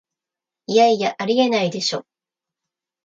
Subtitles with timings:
[0.65, 2.07] いやいや、ありえないでしょ